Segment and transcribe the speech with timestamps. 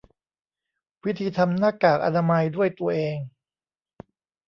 [1.05, 3.17] วิธีทำหน้ากากอนามัยด้วยตัวเอง